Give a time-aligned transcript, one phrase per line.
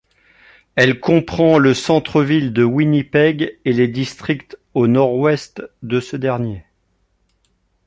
[0.73, 6.65] Elle comprend le centre-ville de Winnipeg et les districts au nord-ouest de ce dernier.